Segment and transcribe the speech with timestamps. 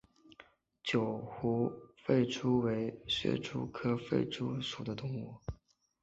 [0.81, 5.35] 九湖弗蛛为皿蛛科弗蛛属的动物。